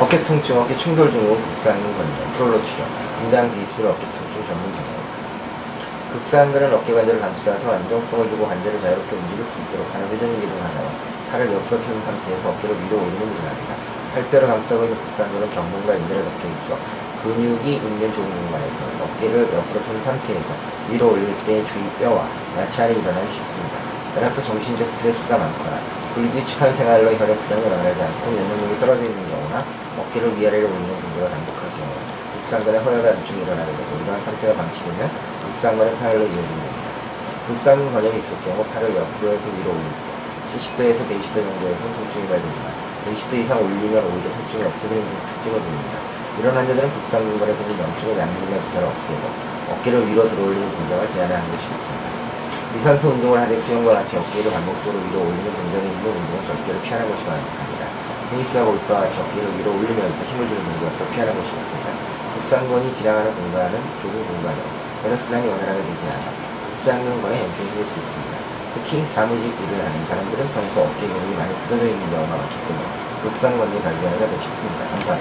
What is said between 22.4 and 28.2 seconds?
아래 일어나기 쉽습니다. 따라서 정신적 스트레스가 많거나 불규칙한 생활로 혈액순환이 일어나지